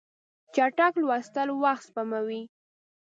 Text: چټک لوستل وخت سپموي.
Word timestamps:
چټک 0.53 0.93
لوستل 1.05 1.47
وخت 1.63 1.83
سپموي. 1.89 2.41